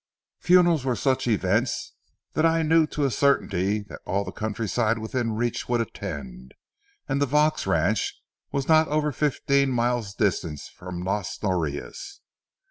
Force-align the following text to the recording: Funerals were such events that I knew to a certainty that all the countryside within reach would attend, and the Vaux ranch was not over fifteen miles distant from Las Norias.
Funerals 0.39 0.83
were 0.83 0.95
such 0.95 1.27
events 1.27 1.93
that 2.33 2.43
I 2.43 2.63
knew 2.63 2.87
to 2.87 3.05
a 3.05 3.11
certainty 3.11 3.81
that 3.83 4.01
all 4.03 4.23
the 4.23 4.31
countryside 4.31 4.97
within 4.97 5.35
reach 5.35 5.69
would 5.69 5.79
attend, 5.79 6.55
and 7.07 7.21
the 7.21 7.27
Vaux 7.27 7.67
ranch 7.67 8.19
was 8.51 8.67
not 8.67 8.87
over 8.87 9.11
fifteen 9.11 9.69
miles 9.69 10.15
distant 10.15 10.59
from 10.59 11.03
Las 11.03 11.37
Norias. 11.43 12.19